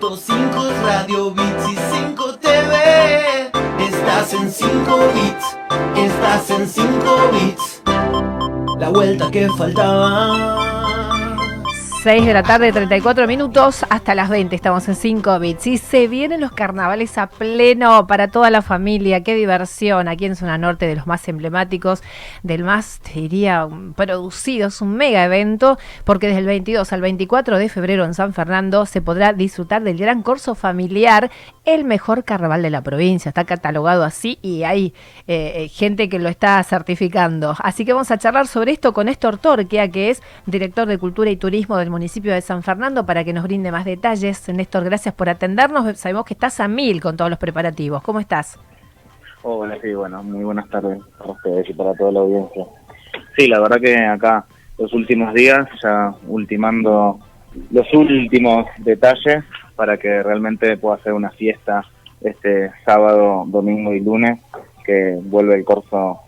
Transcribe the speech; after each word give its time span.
100.5 0.00 0.82
Radio 0.84 1.32
Bits 1.32 1.72
y 1.72 1.76
5 1.92 2.34
TV. 2.36 3.50
Estás 3.80 4.32
en 4.32 4.50
5 4.50 4.98
bits, 5.14 5.56
estás 5.96 6.50
en 6.50 6.68
5 6.68 7.30
bits. 7.32 7.82
La 8.78 8.90
vuelta 8.90 9.28
que 9.30 9.48
faltaba. 9.48 10.67
6 12.02 12.26
de 12.26 12.32
la 12.32 12.44
tarde, 12.44 12.70
34 12.70 13.26
minutos, 13.26 13.84
hasta 13.90 14.14
las 14.14 14.28
20 14.28 14.54
estamos 14.54 14.88
en 14.88 14.94
5 14.94 15.40
bits. 15.40 15.66
Y 15.66 15.78
se 15.78 16.06
vienen 16.06 16.40
los 16.40 16.52
carnavales 16.52 17.18
a 17.18 17.26
pleno 17.26 18.06
para 18.06 18.28
toda 18.28 18.50
la 18.50 18.62
familia. 18.62 19.24
Qué 19.24 19.34
diversión 19.34 20.06
aquí 20.06 20.24
en 20.24 20.36
Zona 20.36 20.58
Norte, 20.58 20.86
de 20.86 20.94
los 20.94 21.08
más 21.08 21.26
emblemáticos, 21.26 22.04
del 22.44 22.62
más, 22.62 23.00
te 23.00 23.14
diría, 23.14 23.66
producido. 23.96 24.68
Es 24.68 24.80
un 24.80 24.94
mega 24.94 25.24
evento, 25.24 25.76
porque 26.04 26.28
desde 26.28 26.38
el 26.38 26.46
22 26.46 26.92
al 26.92 27.00
24 27.00 27.58
de 27.58 27.68
febrero 27.68 28.04
en 28.04 28.14
San 28.14 28.32
Fernando 28.32 28.86
se 28.86 29.02
podrá 29.02 29.32
disfrutar 29.32 29.82
del 29.82 29.98
gran 29.98 30.22
corso 30.22 30.54
familiar, 30.54 31.32
el 31.64 31.84
mejor 31.84 32.22
carnaval 32.22 32.62
de 32.62 32.70
la 32.70 32.80
provincia. 32.80 33.30
Está 33.30 33.44
catalogado 33.44 34.04
así 34.04 34.38
y 34.40 34.62
hay 34.62 34.94
eh, 35.26 35.52
eh, 35.56 35.68
gente 35.68 36.08
que 36.08 36.20
lo 36.20 36.28
está 36.28 36.62
certificando. 36.62 37.56
Así 37.58 37.84
que 37.84 37.92
vamos 37.92 38.12
a 38.12 38.18
charlar 38.18 38.46
sobre 38.46 38.70
esto 38.70 38.92
con 38.92 39.06
Néstor 39.06 39.38
Torquia, 39.38 39.90
que 39.90 40.10
es 40.10 40.22
director 40.46 40.86
de 40.86 40.96
Cultura 40.96 41.28
y 41.30 41.36
Turismo 41.36 41.76
del 41.76 41.87
municipio 41.90 42.32
de 42.32 42.40
San 42.40 42.62
Fernando 42.62 43.04
para 43.04 43.24
que 43.24 43.32
nos 43.32 43.44
brinde 43.44 43.72
más 43.72 43.84
detalles. 43.84 44.48
Néstor, 44.48 44.84
gracias 44.84 45.14
por 45.14 45.28
atendernos. 45.28 45.98
Sabemos 45.98 46.24
que 46.24 46.34
estás 46.34 46.60
a 46.60 46.68
mil 46.68 47.00
con 47.00 47.16
todos 47.16 47.30
los 47.30 47.38
preparativos. 47.38 48.02
¿Cómo 48.02 48.20
estás? 48.20 48.58
Hola, 49.42 49.78
sí, 49.80 49.94
bueno, 49.94 50.22
muy 50.22 50.44
buenas 50.44 50.68
tardes 50.68 51.00
para 51.16 51.30
ustedes 51.30 51.70
y 51.70 51.74
para 51.74 51.94
toda 51.94 52.12
la 52.12 52.20
audiencia. 52.20 52.64
Sí, 53.36 53.46
la 53.46 53.60
verdad 53.60 53.80
que 53.80 53.96
acá 53.96 54.44
los 54.78 54.92
últimos 54.92 55.32
días, 55.34 55.68
ya 55.82 56.12
ultimando 56.26 57.18
los 57.70 57.92
últimos 57.94 58.66
detalles 58.78 59.44
para 59.76 59.96
que 59.96 60.22
realmente 60.22 60.76
pueda 60.76 61.02
ser 61.02 61.12
una 61.12 61.30
fiesta 61.30 61.84
este 62.20 62.70
sábado, 62.84 63.44
domingo 63.46 63.92
y 63.92 64.00
lunes, 64.00 64.40
que 64.84 65.18
vuelve 65.22 65.54
el 65.54 65.64
corso 65.64 66.20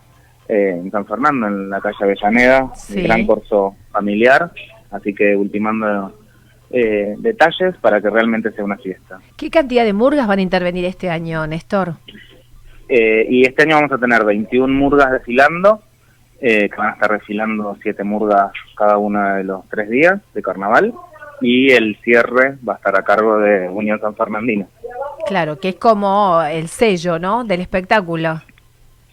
eh, 0.47 0.79
en 0.81 0.91
San 0.91 1.05
Fernando, 1.05 1.47
en 1.47 1.69
la 1.69 1.81
calle 1.81 1.97
Avellaneda, 2.01 2.71
el 2.93 3.03
gran 3.03 3.25
corso 3.25 3.75
familiar, 3.91 4.51
Así 4.91 5.13
que 5.13 5.35
ultimando 5.35 6.13
eh, 6.69 7.15
detalles 7.17 7.75
para 7.81 8.01
que 8.01 8.09
realmente 8.09 8.51
sea 8.51 8.63
una 8.63 8.77
fiesta. 8.77 9.19
¿Qué 9.37 9.49
cantidad 9.49 9.83
de 9.83 9.93
murgas 9.93 10.27
van 10.27 10.39
a 10.39 10.41
intervenir 10.41 10.85
este 10.85 11.09
año, 11.09 11.45
Néstor? 11.47 11.95
Eh, 12.87 13.25
y 13.29 13.45
este 13.45 13.63
año 13.63 13.75
vamos 13.75 13.91
a 13.91 13.97
tener 13.97 14.23
21 14.23 14.73
murgas 14.73 15.11
desfilando, 15.11 15.81
eh, 16.39 16.69
que 16.69 16.75
van 16.77 16.89
a 16.89 16.93
estar 16.93 17.11
desfilando 17.11 17.77
7 17.81 18.03
murgas 18.03 18.51
cada 18.75 18.97
uno 18.97 19.35
de 19.35 19.43
los 19.43 19.67
tres 19.69 19.89
días 19.89 20.21
de 20.33 20.41
carnaval, 20.41 20.93
y 21.41 21.71
el 21.71 21.97
cierre 22.03 22.57
va 22.67 22.73
a 22.73 22.75
estar 22.77 22.97
a 22.97 23.03
cargo 23.03 23.37
de 23.39 23.67
Unión 23.69 23.99
San 23.99 24.15
Fernandino. 24.15 24.67
Claro, 25.25 25.59
que 25.59 25.69
es 25.69 25.75
como 25.75 26.41
el 26.43 26.67
sello, 26.67 27.19
¿no?, 27.19 27.43
del 27.43 27.61
espectáculo. 27.61 28.41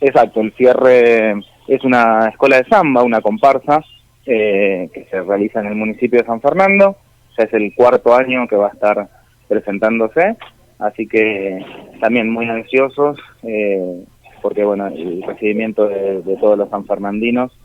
Exacto, 0.01 0.41
el 0.41 0.53
cierre 0.55 1.33
es 1.67 1.85
una 1.85 2.29
escuela 2.29 2.57
de 2.59 2.69
samba, 2.69 3.03
una 3.03 3.21
comparsa, 3.21 3.83
eh, 4.31 4.91
que 4.93 5.07
se 5.07 5.23
realiza 5.23 5.61
en 5.61 5.69
el 5.69 5.75
municipio 5.75 6.21
de 6.21 6.27
San 6.27 6.43
Fernando. 6.43 6.97
Ya 7.39 7.45
es 7.45 7.53
el 7.55 7.75
cuarto 7.75 8.15
año 8.15 8.47
que 8.47 8.57
va 8.57 8.67
a 8.67 8.73
estar 8.73 9.09
presentándose, 9.49 10.37
así 10.79 11.07
que 11.07 11.65
también 11.99 12.31
muy 12.31 12.47
ansiosos, 12.47 13.19
eh, 13.43 14.05
porque 14.43 14.65
bueno, 14.65 14.89
el 14.89 15.23
recibimiento 15.23 15.89
de, 15.89 16.37
todos 16.41 16.59
los 16.59 16.69
sanfernandinos 16.69 17.59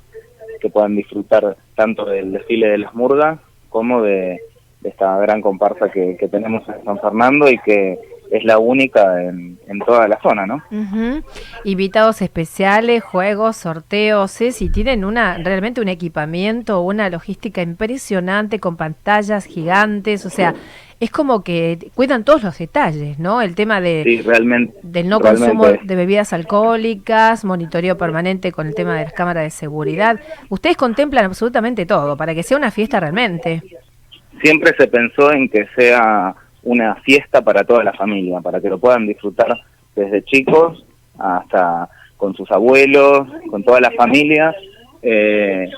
que 0.61 0.69
puedan 0.69 0.95
disfrutar 0.95 1.57
tanto 1.75 2.05
del 2.05 2.31
desfile 2.31 2.69
de 2.69 2.77
las 2.77 2.93
murgas 2.95 3.39
como 3.67 4.01
de, 4.01 4.39
esta 4.85 5.17
gran 5.17 5.41
comparsa 5.41 5.89
que 5.89 6.29
tenemos 6.31 6.63
en 6.69 6.83
San 6.85 6.99
Fernando 6.99 7.49
y 7.49 7.57
que 7.59 7.99
es 8.33 8.43
la 8.43 8.57
única 8.57 9.21
en, 9.21 9.59
toda 9.85 10.07
la 10.07 10.19
zona, 10.21 10.47
¿no? 10.47 10.63
Invitados 11.65 12.23
especiales, 12.23 13.03
juegos, 13.03 13.57
sorteos, 13.57 14.41
¿eh? 14.41 14.51
si 14.51 14.69
tienen 14.69 15.05
una 15.05 15.37
realmente 15.37 15.81
un 15.81 15.87
equipamiento, 15.87 16.81
una 16.81 17.09
logística 17.11 17.61
impresionante 17.61 18.59
con 18.59 18.75
pantallas 18.75 19.45
gigantes, 19.45 20.25
o 20.25 20.31
sea, 20.31 20.55
es 20.99 21.11
como 21.11 21.43
que 21.43 21.91
cuidan 21.93 22.23
todos 22.23 22.41
los 22.41 22.57
detalles, 22.57 23.19
¿no? 23.19 23.39
El 23.39 23.53
tema 23.53 23.81
de 23.81 24.23
realmente, 24.25 24.79
del 24.81 25.09
no 25.09 25.19
consumo 25.19 25.67
de 25.67 25.95
bebidas 25.95 26.33
alcohólicas, 26.33 27.45
monitoreo 27.45 27.97
permanente 27.97 28.51
con 28.51 28.65
el 28.65 28.73
tema 28.73 28.95
de 28.95 29.03
las 29.03 29.13
cámaras 29.13 29.43
de 29.43 29.51
seguridad. 29.51 30.19
Ustedes 30.49 30.75
contemplan 30.75 31.25
absolutamente 31.25 31.85
todo 31.85 32.17
para 32.17 32.33
que 32.33 32.41
sea 32.41 32.57
una 32.57 32.71
fiesta 32.71 32.99
realmente. 32.99 33.61
Siempre 34.41 34.73
se 34.75 34.87
pensó 34.87 35.31
en 35.31 35.49
que 35.49 35.67
sea 35.75 36.35
una 36.63 36.95
fiesta 36.95 37.41
para 37.41 37.63
toda 37.63 37.83
la 37.83 37.93
familia, 37.93 38.39
para 38.41 38.61
que 38.61 38.69
lo 38.69 38.79
puedan 38.79 39.07
disfrutar 39.07 39.59
desde 39.95 40.23
chicos 40.23 40.85
hasta 41.17 41.89
con 42.17 42.33
sus 42.35 42.49
abuelos, 42.51 43.27
con 43.49 43.63
toda 43.63 43.81
la 43.81 43.91
familia. 43.91 44.55
Eh, 45.01 45.69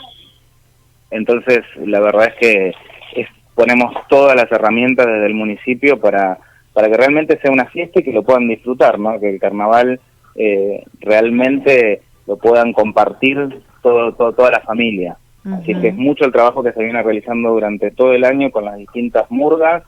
entonces, 1.12 1.62
la 1.78 2.00
verdad 2.00 2.28
es 2.28 2.36
que 2.36 2.74
ponemos 3.56 3.96
todas 4.10 4.36
las 4.36 4.52
herramientas 4.52 5.08
desde 5.08 5.26
el 5.28 5.34
municipio 5.34 6.00
para, 6.00 6.38
para 6.74 6.90
que 6.90 6.98
realmente 6.98 7.40
sea 7.40 7.52
una 7.52 7.66
fiesta 7.66 8.00
y 8.00 8.04
que 8.04 8.12
lo 8.12 8.24
puedan 8.24 8.48
disfrutar, 8.48 9.00
¿no? 9.00 9.20
que 9.20 9.30
el 9.30 9.40
carnaval 9.40 10.00
eh, 10.36 10.84
realmente 11.00 12.02
lo 12.28 12.38
puedan 12.38 12.74
compartir 12.74 13.62
todo, 13.82 14.14
toda 14.14 14.52
la 14.52 14.60
familia. 14.60 15.18
Así 15.46 15.76
que 15.76 15.90
es 15.90 15.96
mucho 15.96 16.26
el 16.26 16.32
trabajo 16.32 16.64
que 16.64 16.74
se 16.74 16.84
viene 16.84 17.04
realizando 17.04 17.52
durante 17.52 17.92
todo 17.92 18.14
el 18.14 18.26
año 18.26 18.50
con 18.50 18.66
las 18.66 18.78
distintas 18.78 19.30
murgas 19.30 19.84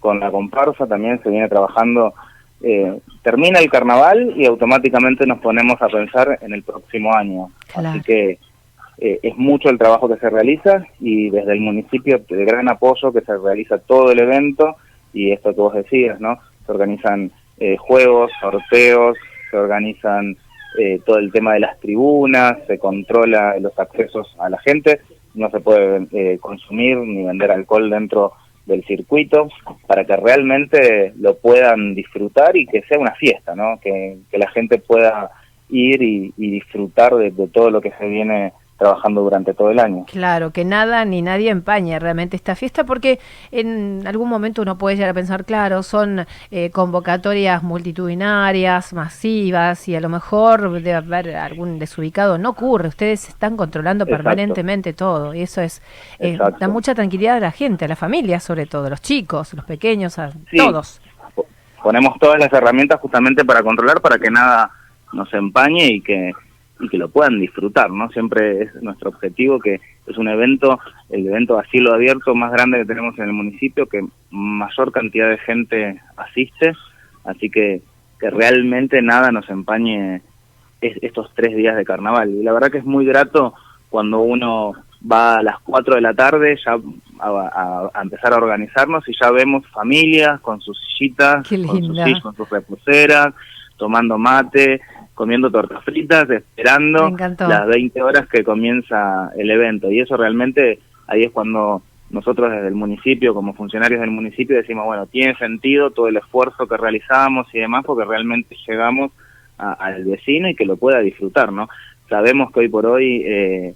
con 0.00 0.18
la 0.18 0.30
comparsa 0.30 0.86
también 0.86 1.22
se 1.22 1.30
viene 1.30 1.48
trabajando. 1.48 2.14
Eh, 2.62 3.00
termina 3.22 3.58
el 3.58 3.70
carnaval 3.70 4.34
y 4.36 4.44
automáticamente 4.46 5.26
nos 5.26 5.38
ponemos 5.38 5.80
a 5.80 5.88
pensar 5.88 6.38
en 6.42 6.52
el 6.52 6.62
próximo 6.62 7.14
año. 7.14 7.50
Así 7.74 8.00
que 8.00 8.38
eh, 8.98 9.20
es 9.22 9.36
mucho 9.36 9.70
el 9.70 9.78
trabajo 9.78 10.08
que 10.08 10.18
se 10.18 10.28
realiza 10.28 10.84
y 10.98 11.30
desde 11.30 11.52
el 11.52 11.60
municipio 11.60 12.22
de 12.28 12.44
gran 12.44 12.68
apoyo 12.68 13.12
que 13.12 13.20
se 13.20 13.36
realiza 13.36 13.78
todo 13.78 14.10
el 14.10 14.20
evento 14.20 14.76
y 15.12 15.32
esto 15.32 15.54
que 15.54 15.60
vos 15.60 15.74
decías, 15.74 16.20
¿no? 16.20 16.38
Se 16.66 16.72
organizan 16.72 17.30
eh, 17.58 17.76
juegos, 17.76 18.30
sorteos, 18.40 19.16
se 19.50 19.56
organizan 19.56 20.36
todo 21.04 21.18
el 21.18 21.32
tema 21.32 21.54
de 21.54 21.60
las 21.60 21.80
tribunas, 21.80 22.56
se 22.68 22.78
controla 22.78 23.58
los 23.58 23.76
accesos 23.76 24.36
a 24.38 24.48
la 24.48 24.56
gente, 24.58 25.00
no 25.34 25.50
se 25.50 25.58
puede 25.58 26.38
consumir 26.38 26.96
ni 26.98 27.24
vender 27.24 27.50
alcohol 27.50 27.90
dentro 27.90 28.34
del 28.66 28.84
circuito 28.84 29.48
para 29.86 30.04
que 30.04 30.16
realmente 30.16 31.12
lo 31.18 31.36
puedan 31.36 31.94
disfrutar 31.94 32.56
y 32.56 32.66
que 32.66 32.82
sea 32.82 32.98
una 32.98 33.14
fiesta, 33.14 33.54
¿no? 33.54 33.78
Que, 33.80 34.18
la 34.32 34.50
gente 34.50 34.78
pueda 34.78 35.30
ir 35.68 36.02
y, 36.02 36.32
disfrutar 36.36 37.14
de, 37.14 37.30
todo 37.52 37.70
lo 37.70 37.80
que 37.80 37.92
se 37.98 38.06
viene 38.06 38.52
trabajando 38.80 39.20
durante 39.20 39.52
todo 39.52 39.70
el 39.70 39.78
año. 39.78 40.06
Claro, 40.06 40.52
que 40.52 40.64
nada 40.64 41.04
ni 41.04 41.20
nadie 41.20 41.50
empañe 41.50 41.98
realmente 41.98 42.34
esta 42.34 42.54
fiesta, 42.56 42.84
porque 42.84 43.20
en 43.52 44.06
algún 44.06 44.30
momento 44.30 44.62
uno 44.62 44.78
puede 44.78 44.96
llegar 44.96 45.10
a 45.10 45.14
pensar, 45.14 45.44
claro, 45.44 45.82
son 45.82 46.26
eh, 46.50 46.70
convocatorias 46.70 47.62
multitudinarias, 47.62 48.94
masivas, 48.94 49.86
y 49.86 49.96
a 49.96 50.00
lo 50.00 50.08
mejor 50.08 50.72
debe 50.72 50.94
haber 50.94 51.36
algún 51.36 51.78
desubicado. 51.78 52.38
No 52.38 52.50
ocurre, 52.50 52.88
ustedes 52.88 53.28
están 53.28 53.58
controlando 53.58 54.06
permanentemente 54.06 54.94
todo, 54.94 55.34
y 55.34 55.42
eso 55.42 55.60
es 55.60 55.82
eh, 56.18 56.38
da 56.58 56.66
mucha 56.66 56.94
tranquilidad 56.94 57.36
a 57.36 57.40
la 57.40 57.50
gente, 57.50 57.84
a 57.84 57.88
la 57.88 57.96
familia 57.96 58.40
sobre 58.40 58.64
todo, 58.64 58.86
a 58.86 58.90
los 58.90 59.02
chicos, 59.02 59.52
los 59.52 59.66
pequeños, 59.66 60.18
a 60.18 60.30
todos. 60.56 61.02
Ponemos 61.82 62.18
todas 62.18 62.40
las 62.40 62.50
herramientas 62.50 62.98
justamente 62.98 63.44
para 63.44 63.62
controlar, 63.62 64.00
para 64.00 64.18
que 64.18 64.30
nada 64.30 64.70
nos 65.12 65.32
empañe 65.34 65.86
y 65.86 66.00
que 66.00 66.32
y 66.80 66.88
que 66.88 66.98
lo 66.98 67.08
puedan 67.10 67.38
disfrutar, 67.38 67.90
¿no? 67.90 68.08
Siempre 68.10 68.62
es 68.62 68.74
nuestro 68.82 69.10
objetivo 69.10 69.58
que 69.58 69.80
es 70.06 70.18
un 70.18 70.28
evento, 70.28 70.78
el 71.10 71.26
evento 71.26 71.58
a 71.58 71.64
cielo 71.64 71.92
abierto 71.92 72.34
más 72.34 72.52
grande 72.52 72.78
que 72.78 72.86
tenemos 72.86 73.18
en 73.18 73.24
el 73.24 73.32
municipio, 73.32 73.86
que 73.86 74.04
mayor 74.30 74.90
cantidad 74.92 75.28
de 75.28 75.38
gente 75.38 76.00
asiste, 76.16 76.72
así 77.24 77.50
que 77.50 77.82
que 78.20 78.30
realmente 78.30 79.00
nada 79.00 79.32
nos 79.32 79.48
empañe 79.48 80.20
estos 80.80 81.32
tres 81.34 81.56
días 81.56 81.76
de 81.76 81.84
carnaval. 81.84 82.30
Y 82.30 82.42
la 82.42 82.52
verdad 82.52 82.70
que 82.70 82.78
es 82.78 82.84
muy 82.84 83.06
grato 83.06 83.54
cuando 83.88 84.20
uno 84.20 84.74
va 85.10 85.38
a 85.38 85.42
las 85.42 85.58
4 85.60 85.94
de 85.94 86.00
la 86.02 86.14
tarde 86.14 86.58
ya 86.64 86.78
a, 87.18 87.90
empezar 88.02 88.34
a 88.34 88.36
organizarnos 88.36 89.08
y 89.08 89.12
ya 89.18 89.30
vemos 89.30 89.66
familias 89.68 90.40
con 90.40 90.60
sus 90.60 90.78
sillitas, 90.86 91.48
con 91.48 91.84
sus, 91.84 92.22
con 92.22 92.36
sus 92.36 92.50
reposeras, 92.50 93.34
tomando 93.76 94.18
mate, 94.18 94.80
comiendo 95.20 95.50
tortas 95.50 95.84
fritas, 95.84 96.30
esperando 96.30 97.14
las 97.40 97.66
20 97.66 98.02
horas 98.02 98.26
que 98.26 98.42
comienza 98.42 99.30
el 99.36 99.50
evento. 99.50 99.90
Y 99.90 100.00
eso 100.00 100.16
realmente, 100.16 100.78
ahí 101.06 101.24
es 101.24 101.30
cuando 101.30 101.82
nosotros 102.08 102.50
desde 102.50 102.68
el 102.68 102.74
municipio, 102.74 103.34
como 103.34 103.52
funcionarios 103.52 104.00
del 104.00 104.12
municipio, 104.12 104.56
decimos, 104.56 104.86
bueno, 104.86 105.04
tiene 105.08 105.36
sentido 105.36 105.90
todo 105.90 106.08
el 106.08 106.16
esfuerzo 106.16 106.66
que 106.66 106.78
realizamos 106.78 107.46
y 107.52 107.58
demás, 107.58 107.84
porque 107.84 108.06
realmente 108.06 108.56
llegamos 108.66 109.12
al 109.58 110.04
vecino 110.06 110.48
y 110.48 110.54
que 110.54 110.64
lo 110.64 110.78
pueda 110.78 111.00
disfrutar, 111.00 111.52
¿no? 111.52 111.68
Sabemos 112.08 112.50
que 112.50 112.60
hoy 112.60 112.68
por 112.70 112.86
hoy 112.86 113.22
eh, 113.22 113.74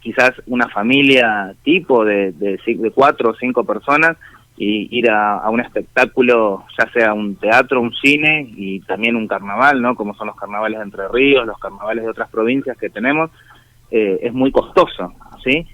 quizás 0.00 0.30
una 0.46 0.68
familia 0.68 1.56
tipo 1.64 2.04
de, 2.04 2.30
de, 2.30 2.60
de 2.64 2.90
cuatro 2.92 3.30
o 3.30 3.34
cinco 3.34 3.64
personas 3.64 4.16
y 4.60 4.88
ir 4.98 5.08
a, 5.08 5.48
un 5.48 5.60
espectáculo, 5.60 6.64
ya 6.76 6.90
sea 6.90 7.14
un 7.14 7.36
teatro, 7.36 7.80
un 7.80 7.94
cine 7.94 8.52
y 8.56 8.80
también 8.80 9.14
un 9.14 9.28
carnaval, 9.28 9.80
¿no? 9.80 9.94
Como 9.94 10.14
son 10.14 10.26
los 10.26 10.36
carnavales 10.36 10.78
de 10.78 10.84
Entre 10.84 11.08
Ríos, 11.08 11.46
los 11.46 11.58
carnavales 11.58 12.02
de 12.02 12.10
otras 12.10 12.28
provincias 12.28 12.76
que 12.76 12.90
tenemos, 12.90 13.30
eh, 13.92 14.18
es 14.20 14.34
muy 14.34 14.50
costoso, 14.50 15.14
¿sí? 15.44 15.64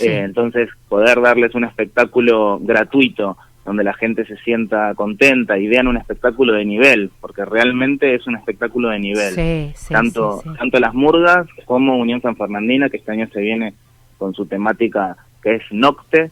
Eh, 0.00 0.22
entonces, 0.24 0.70
poder 0.88 1.20
darles 1.20 1.54
un 1.56 1.64
espectáculo 1.64 2.60
gratuito 2.60 3.36
donde 3.64 3.82
la 3.84 3.92
gente 3.92 4.24
se 4.24 4.36
sienta 4.38 4.94
contenta 4.94 5.58
y 5.58 5.66
vean 5.66 5.88
un 5.88 5.96
espectáculo 5.96 6.54
de 6.54 6.64
nivel, 6.64 7.10
porque 7.20 7.44
realmente 7.44 8.14
es 8.14 8.26
un 8.26 8.36
espectáculo 8.36 8.88
de 8.88 9.00
nivel. 9.00 9.74
tanto, 9.90 10.42
tanto 10.56 10.78
las 10.78 10.94
murgas 10.94 11.46
como 11.66 11.98
Unión 11.98 12.22
San 12.22 12.36
Fernandina, 12.36 12.88
que 12.88 12.98
este 12.98 13.12
año 13.12 13.28
se 13.32 13.40
viene 13.40 13.74
con 14.16 14.32
su 14.32 14.46
temática 14.46 15.16
que 15.42 15.56
es 15.56 15.62
Nocte, 15.70 16.30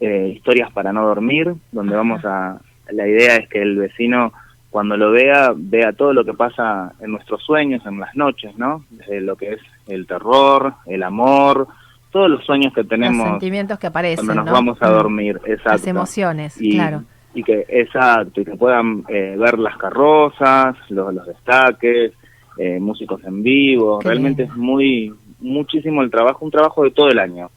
eh, 0.00 0.32
historias 0.34 0.72
para 0.72 0.92
no 0.92 1.06
dormir, 1.06 1.54
donde 1.70 1.96
vamos 1.96 2.24
a... 2.24 2.60
La 2.90 3.06
idea 3.06 3.36
es 3.36 3.48
que 3.48 3.62
el 3.62 3.76
vecino 3.76 4.32
cuando 4.72 4.96
lo 4.96 5.10
vea, 5.10 5.52
vea 5.54 5.92
todo 5.92 6.14
lo 6.14 6.24
que 6.24 6.32
pasa 6.32 6.94
en 6.98 7.12
nuestros 7.12 7.42
sueños, 7.42 7.84
en 7.84 8.00
las 8.00 8.16
noches, 8.16 8.56
¿no? 8.56 8.86
Desde 8.88 9.20
lo 9.20 9.36
que 9.36 9.52
es 9.52 9.60
el 9.86 10.06
terror, 10.06 10.72
el 10.86 11.02
amor, 11.02 11.68
todos 12.10 12.30
los 12.30 12.42
sueños 12.42 12.72
que 12.72 12.82
tenemos. 12.82 13.18
Los 13.18 13.28
sentimientos 13.32 13.78
que 13.78 13.88
aparecen. 13.88 14.24
Cuando 14.24 14.44
nos 14.44 14.52
vamos 14.52 14.78
a 14.80 14.88
mm. 14.88 14.92
dormir, 14.92 15.40
exacto. 15.44 15.72
Las 15.72 15.86
emociones, 15.86 16.56
claro. 16.56 17.04
Y 17.34 17.42
que, 17.42 17.66
exacto, 17.68 18.40
y 18.40 18.44
que 18.46 18.56
puedan 18.56 19.04
eh, 19.08 19.36
ver 19.38 19.58
las 19.58 19.76
carrozas, 19.76 20.74
los, 20.88 21.12
los 21.12 21.26
destaques, 21.26 22.12
eh, 22.56 22.80
músicos 22.80 23.22
en 23.24 23.42
vivo. 23.42 24.00
Realmente 24.02 24.44
es 24.44 24.56
muy, 24.56 25.12
muchísimo 25.40 26.00
el 26.00 26.10
trabajo, 26.10 26.46
un 26.46 26.50
trabajo 26.50 26.82
de 26.84 26.92
todo 26.92 27.08
el 27.08 27.18
año. 27.18 27.50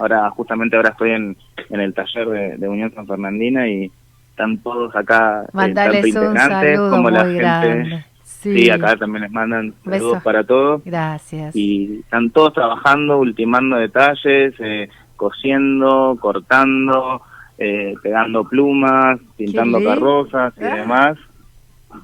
Ahora, 0.00 0.30
justamente 0.30 0.76
ahora 0.76 0.90
estoy 0.90 1.10
en, 1.10 1.36
en 1.68 1.80
el 1.80 1.92
taller 1.92 2.56
de, 2.58 2.68
Unión 2.68 2.90
San 2.94 3.06
Fernandina 3.06 3.68
y 3.68 3.92
están 4.30 4.56
todos 4.58 4.96
acá, 4.96 5.44
eh, 5.44 5.74
tanto 5.74 6.06
integrantes 6.06 6.80
como 6.80 7.10
la 7.10 7.24
gente. 7.26 8.04
Sí. 8.22 8.70
acá 8.70 8.96
también 8.96 9.24
les 9.24 9.30
mandan 9.30 9.74
saludos 9.84 10.22
para 10.22 10.42
todos. 10.42 10.82
Gracias. 10.86 11.54
Y 11.54 11.98
están 12.00 12.30
todos 12.30 12.54
trabajando, 12.54 13.18
ultimando 13.18 13.76
detalles, 13.76 14.54
eh, 14.58 14.88
cosiendo, 15.16 16.16
cortando, 16.18 17.20
eh, 17.58 17.94
pegando 18.02 18.44
plumas, 18.44 19.20
pintando 19.36 19.84
carrozas 19.84 20.54
y 20.58 20.64
ah. 20.64 20.76
demás. 20.76 21.18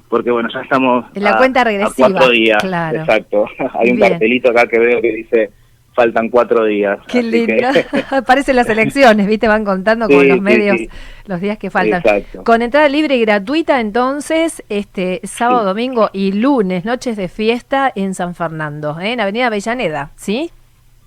Porque 0.07 0.29
bueno, 0.29 0.49
ya 0.53 0.61
estamos 0.61 1.05
en 1.15 1.23
la 1.23 1.37
cuenta 1.37 1.63
regresiva. 1.63 2.09
cuatro 2.11 2.29
días. 2.29 2.63
Exacto. 2.63 3.45
Hay 3.79 3.89
un 3.89 3.99
cartelito 3.99 4.51
acá 4.51 4.67
que 4.67 4.77
veo 4.77 5.01
que 5.01 5.11
dice 5.13 5.49
faltan 5.97 6.29
cuatro 6.29 6.65
días. 6.65 6.99
Qué 7.07 7.23
lindo. 7.23 7.69
Parecen 8.27 8.55
las 8.55 8.69
elecciones, 8.69 9.25
¿viste? 9.25 9.47
Van 9.47 9.65
contando 9.65 10.07
con 10.07 10.27
los 10.27 10.39
medios 10.39 10.77
los 11.25 11.41
días 11.41 11.57
que 11.57 11.71
faltan. 11.71 12.03
Con 12.45 12.61
entrada 12.61 12.87
libre 12.87 13.17
y 13.17 13.21
gratuita, 13.21 13.81
entonces, 13.81 14.63
este 14.69 15.21
sábado, 15.23 15.65
domingo 15.65 16.11
y 16.13 16.33
lunes, 16.33 16.85
noches 16.85 17.17
de 17.17 17.27
fiesta 17.27 17.91
en 17.95 18.13
San 18.13 18.35
Fernando, 18.35 18.99
¿eh? 18.99 19.13
en 19.13 19.21
Avenida 19.21 19.47
Avellaneda, 19.47 20.11
¿sí? 20.15 20.51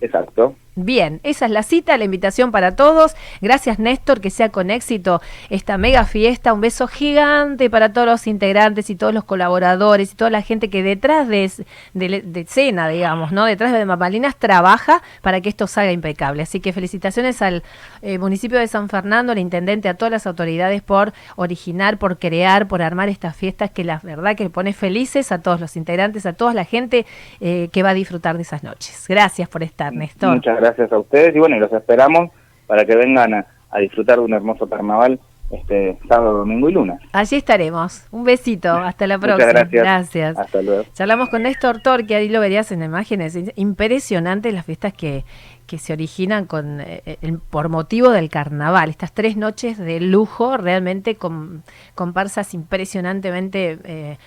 Exacto. 0.00 0.56
Bien, 0.84 1.20
esa 1.24 1.46
es 1.46 1.50
la 1.50 1.62
cita, 1.62 1.96
la 1.98 2.04
invitación 2.04 2.52
para 2.52 2.74
todos. 2.74 3.14
Gracias 3.40 3.78
Néstor, 3.78 4.20
que 4.20 4.30
sea 4.30 4.48
con 4.48 4.70
éxito 4.70 5.20
esta 5.50 5.76
mega 5.78 6.04
fiesta. 6.04 6.52
Un 6.52 6.60
beso 6.60 6.86
gigante 6.86 7.68
para 7.68 7.92
todos 7.92 8.06
los 8.06 8.26
integrantes 8.26 8.88
y 8.88 8.96
todos 8.96 9.12
los 9.12 9.24
colaboradores 9.24 10.12
y 10.12 10.16
toda 10.16 10.30
la 10.30 10.42
gente 10.42 10.70
que 10.70 10.82
detrás 10.82 11.28
de, 11.28 11.50
de, 11.94 12.40
escena, 12.40 12.88
digamos, 12.88 13.32
¿no? 13.32 13.44
Detrás 13.44 13.72
de 13.72 13.84
Mapalinas 13.84 14.36
trabaja 14.36 15.02
para 15.20 15.40
que 15.40 15.50
esto 15.50 15.66
salga 15.66 15.92
impecable. 15.92 16.42
Así 16.42 16.60
que 16.60 16.72
felicitaciones 16.72 17.42
al 17.42 17.62
eh, 18.02 18.18
municipio 18.18 18.58
de 18.58 18.66
San 18.66 18.88
Fernando, 18.88 19.32
al 19.32 19.38
intendente, 19.38 19.88
a 19.88 19.94
todas 19.94 20.12
las 20.12 20.26
autoridades 20.26 20.82
por 20.82 21.12
originar, 21.36 21.98
por 21.98 22.18
crear, 22.18 22.68
por 22.68 22.80
armar 22.82 23.08
estas 23.08 23.36
fiestas 23.36 23.70
que 23.70 23.84
la 23.84 24.00
verdad 24.02 24.34
que 24.36 24.48
pone 24.48 24.72
felices 24.72 25.30
a 25.32 25.42
todos 25.42 25.60
los 25.60 25.76
integrantes, 25.76 26.26
a 26.26 26.32
toda 26.32 26.54
la 26.54 26.64
gente 26.64 27.06
eh, 27.40 27.68
que 27.72 27.82
va 27.82 27.90
a 27.90 27.94
disfrutar 27.94 28.36
de 28.36 28.42
esas 28.42 28.62
noches. 28.62 29.04
Gracias 29.08 29.48
por 29.48 29.62
estar, 29.62 29.92
Néstor. 29.92 30.36
Muchas 30.36 30.56
gracias 30.56 30.69
gracias 30.70 30.92
a 30.92 30.98
ustedes 30.98 31.34
y 31.34 31.38
bueno, 31.38 31.56
y 31.56 31.60
los 31.60 31.72
esperamos 31.72 32.30
para 32.66 32.84
que 32.84 32.94
vengan 32.96 33.34
a, 33.34 33.46
disfrutar 33.80 34.18
de 34.18 34.24
un 34.24 34.32
hermoso 34.32 34.68
carnaval 34.68 35.18
este 35.50 35.98
sábado, 36.08 36.38
domingo 36.38 36.68
y 36.68 36.72
lunes. 36.72 37.00
Allí 37.12 37.36
estaremos. 37.36 38.06
Un 38.12 38.22
besito. 38.24 38.72
Hasta 38.72 39.06
la 39.06 39.18
próxima. 39.18 39.50
gracias. 39.50 39.82
gracias. 39.82 40.38
Hasta 40.38 40.62
luego. 40.62 40.84
Charlamos 40.92 41.28
con 41.28 41.42
Néstor 41.42 41.80
Tor, 41.80 42.06
que 42.06 42.14
ahí 42.14 42.28
lo 42.28 42.40
verías 42.40 42.70
en 42.70 42.84
imágenes. 42.84 43.36
Impresionante 43.56 44.52
las 44.52 44.64
fiestas 44.66 44.92
que, 44.92 45.24
que 45.70 45.78
se 45.78 45.92
originan 45.92 46.46
con, 46.46 46.80
eh, 46.80 47.00
eh, 47.06 47.38
por 47.48 47.68
motivo 47.68 48.10
del 48.10 48.28
carnaval. 48.28 48.90
Estas 48.90 49.12
tres 49.12 49.36
noches 49.36 49.78
de 49.78 50.00
lujo, 50.00 50.56
realmente 50.56 51.14
con 51.14 51.62
comparsas 51.94 52.54
impresionantemente 52.54 53.78
eh, 53.84 54.18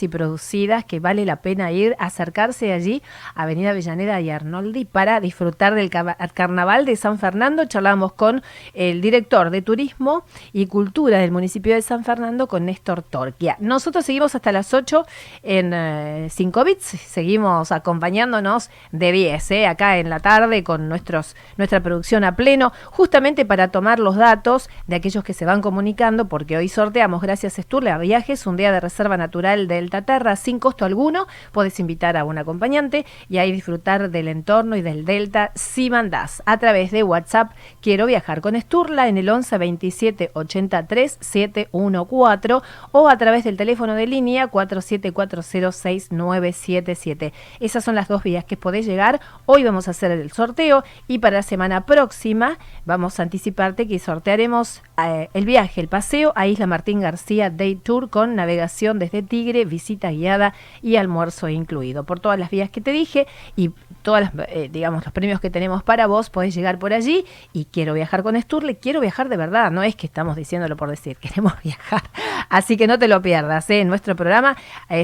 y 0.00 0.08
producidas, 0.08 0.84
que 0.84 1.00
vale 1.00 1.24
la 1.24 1.42
pena 1.42 1.72
ir, 1.72 1.96
acercarse 1.98 2.72
allí, 2.72 3.02
Avenida 3.34 3.70
Avellaneda 3.70 4.20
y 4.20 4.30
Arnoldi, 4.30 4.84
para 4.84 5.18
disfrutar 5.18 5.74
del 5.74 5.90
carnaval 5.90 6.84
de 6.84 6.94
San 6.94 7.18
Fernando. 7.18 7.64
Charlamos 7.64 8.12
con 8.12 8.40
el 8.74 9.00
director 9.00 9.50
de 9.50 9.60
Turismo 9.60 10.24
y 10.52 10.66
Cultura 10.66 11.18
del 11.18 11.32
municipio 11.32 11.74
de 11.74 11.82
San 11.82 12.04
Fernando, 12.04 12.46
con 12.46 12.66
Néstor 12.66 13.02
Torquia. 13.02 13.56
Nosotros 13.58 14.06
seguimos 14.06 14.36
hasta 14.36 14.52
las 14.52 14.72
8 14.72 15.04
en 15.42 16.30
5 16.30 16.64
bits, 16.64 16.84
seguimos 16.84 17.72
acompañándonos 17.72 18.70
de 18.92 19.10
10, 19.10 19.50
acá 19.68 19.98
en 19.98 20.10
la 20.10 20.20
tarde 20.20 20.43
con 20.62 20.88
nuestros, 20.88 21.36
nuestra 21.56 21.82
producción 21.82 22.22
a 22.22 22.36
pleno, 22.36 22.72
justamente 22.90 23.46
para 23.46 23.68
tomar 23.68 23.98
los 23.98 24.16
datos 24.16 24.68
de 24.86 24.96
aquellos 24.96 25.24
que 25.24 25.32
se 25.32 25.46
van 25.46 25.62
comunicando, 25.62 26.28
porque 26.28 26.58
hoy 26.58 26.68
sorteamos, 26.68 27.22
gracias 27.22 27.58
a 27.58 27.62
Sturle, 27.62 27.90
a 27.90 27.98
Viajes, 27.98 28.46
un 28.46 28.56
día 28.56 28.70
de 28.70 28.80
reserva 28.80 29.16
natural 29.16 29.68
del 29.68 29.88
Tatarra 29.88 30.36
sin 30.36 30.58
costo 30.58 30.84
alguno. 30.84 31.26
Puedes 31.52 31.80
invitar 31.80 32.18
a 32.18 32.24
un 32.24 32.36
acompañante 32.36 33.06
y 33.30 33.38
ahí 33.38 33.52
disfrutar 33.52 34.10
del 34.10 34.28
entorno 34.28 34.76
y 34.76 34.82
del 34.82 35.06
Delta 35.06 35.50
si 35.54 35.88
mandás 35.88 36.42
a 36.44 36.58
través 36.58 36.90
de 36.90 37.02
WhatsApp. 37.02 37.52
Quiero 37.80 38.04
viajar 38.04 38.42
con 38.42 38.60
Sturla 38.60 39.08
en 39.08 39.16
el 39.16 39.30
11 39.30 39.56
27 39.56 40.30
83 40.34 41.16
714 41.20 42.68
o 42.92 43.08
a 43.08 43.16
través 43.16 43.44
del 43.44 43.56
teléfono 43.56 43.94
de 43.94 44.06
línea 44.06 44.50
47406977. 44.50 47.32
Esas 47.60 47.82
son 47.82 47.94
las 47.94 48.08
dos 48.08 48.22
vías 48.22 48.44
que 48.44 48.58
podés 48.58 48.84
llegar. 48.84 49.22
Hoy 49.46 49.64
vamos 49.64 49.88
a 49.88 49.92
hacer 49.92 50.10
el 50.10 50.20
sorteo 50.34 50.82
y 51.06 51.18
para 51.18 51.36
la 51.36 51.42
semana 51.42 51.86
próxima 51.86 52.58
vamos 52.84 53.18
a 53.18 53.22
anticiparte 53.22 53.86
que 53.86 53.98
sortearemos 53.98 54.82
eh, 55.02 55.28
el 55.32 55.46
viaje, 55.46 55.80
el 55.80 55.88
paseo 55.88 56.32
a 56.34 56.46
Isla 56.46 56.66
Martín 56.66 57.00
García 57.00 57.50
Day 57.50 57.76
Tour 57.76 58.10
con 58.10 58.34
navegación 58.34 58.98
desde 58.98 59.22
Tigre, 59.22 59.64
visita 59.64 60.10
guiada 60.10 60.54
y 60.82 60.96
almuerzo 60.96 61.48
incluido. 61.48 62.04
Por 62.04 62.20
todas 62.20 62.38
las 62.38 62.50
vías 62.50 62.68
que 62.70 62.80
te 62.80 62.90
dije 62.90 63.26
y 63.56 63.70
todas 64.04 64.30
eh, 64.48 64.68
digamos, 64.70 65.04
los 65.04 65.12
premios 65.12 65.40
que 65.40 65.50
tenemos 65.50 65.82
para 65.82 66.06
vos, 66.06 66.30
podés 66.30 66.54
llegar 66.54 66.78
por 66.78 66.92
allí 66.92 67.24
y 67.52 67.64
quiero 67.64 67.94
viajar 67.94 68.22
con 68.22 68.40
Sturle, 68.40 68.76
quiero 68.76 69.00
viajar 69.00 69.28
de 69.28 69.36
verdad, 69.36 69.72
no 69.72 69.82
es 69.82 69.96
que 69.96 70.06
estamos 70.06 70.36
diciéndolo 70.36 70.76
por 70.76 70.90
decir, 70.90 71.16
queremos 71.20 71.54
viajar. 71.64 72.02
Así 72.48 72.76
que 72.76 72.86
no 72.86 72.98
te 72.98 73.08
lo 73.08 73.20
pierdas, 73.20 73.68
¿eh? 73.70 73.80
en 73.80 73.88
nuestro 73.88 74.14
programa, 74.14 74.56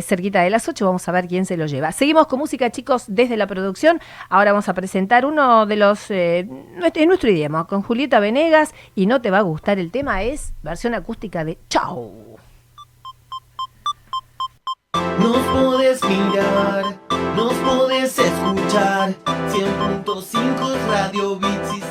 cerquita 0.03 0.43
de 0.43 0.51
las 0.51 0.69
8, 0.69 0.85
vamos 0.85 1.09
a 1.09 1.13
ver 1.13 1.27
quién 1.27 1.47
se 1.47 1.57
lo 1.57 1.67
lleva. 1.67 1.91
Seguimos 1.91 2.29
con 2.29 2.39
música, 2.39 2.71
chicos, 2.71 3.05
desde 3.09 3.37
la 3.37 3.47
producción. 3.47 4.01
Ahora 4.29 4.53
vamos 4.53 4.69
a 4.69 4.75
presentar 4.75 5.25
uno 5.25 5.67
de 5.67 5.77
los, 5.77 6.11
eh, 6.11 6.41
en 6.41 7.09
nuestro 7.09 7.31
idioma, 7.31 7.67
con 7.67 7.83
Julieta 7.83 8.21
Venegas, 8.21 8.75
y 8.95 9.07
no 9.07 9.21
te 9.21 9.31
va 9.31 9.39
a 9.39 9.43
gustar, 9.43 9.79
el 9.79 9.91
tema 9.91 10.23
es 10.23 10.53
versión 10.63 10.95
acústica 10.95 11.45
de 11.45 11.59
Chao. 11.69 12.13
Nos 15.19 15.39
podés 15.49 16.05
mirar, 16.05 17.00
nos 17.37 17.55
podés 17.55 18.19
escuchar. 18.19 19.15
100.5 19.25 20.89
Radio 20.89 21.37
Bits 21.37 21.90